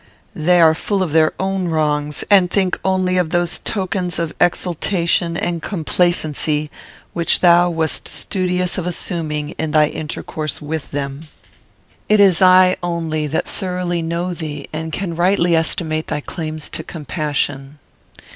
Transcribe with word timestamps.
They 0.33 0.59
are 0.59 0.73
full 0.73 1.03
of 1.03 1.11
their 1.11 1.31
own 1.39 1.67
wrongs, 1.67 2.23
and 2.31 2.49
think 2.49 2.79
only 2.83 3.17
of 3.19 3.29
those 3.29 3.59
tokens 3.59 4.17
of 4.17 4.33
exultation 4.41 5.37
and 5.37 5.61
complacency 5.61 6.71
which 7.13 7.41
thou 7.41 7.69
wast 7.69 8.07
studious 8.07 8.79
of 8.79 8.87
assuming 8.87 9.51
in 9.59 9.69
thy 9.69 9.89
intercourse 9.89 10.59
with 10.59 10.89
them. 10.89 11.27
It 12.09 12.19
is 12.19 12.41
I 12.41 12.77
only 12.81 13.27
that 13.27 13.45
thoroughly 13.47 14.01
know 14.01 14.33
thee 14.33 14.67
and 14.73 14.91
can 14.91 15.15
rightly 15.15 15.55
estimate 15.55 16.07
thy 16.07 16.21
claims 16.21 16.67
to 16.71 16.83
compassion. 16.83 17.77